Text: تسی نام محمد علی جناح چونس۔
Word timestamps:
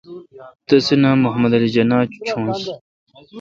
تسی 0.67 0.95
نام 1.01 1.17
محمد 1.25 1.51
علی 1.57 1.69
جناح 1.75 2.03
چونس۔ 2.27 2.59